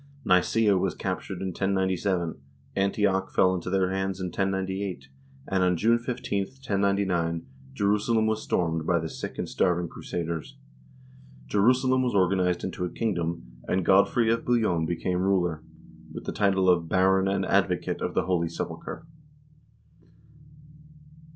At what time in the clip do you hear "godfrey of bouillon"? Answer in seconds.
13.85-14.87